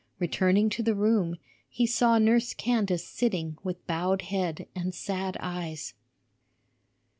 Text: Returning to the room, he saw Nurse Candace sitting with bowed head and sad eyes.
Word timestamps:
Returning 0.17 0.67
to 0.71 0.81
the 0.81 0.95
room, 0.95 1.37
he 1.69 1.85
saw 1.85 2.17
Nurse 2.17 2.55
Candace 2.55 3.07
sitting 3.07 3.59
with 3.63 3.85
bowed 3.85 4.23
head 4.23 4.67
and 4.73 4.95
sad 4.95 5.37
eyes. 5.39 5.93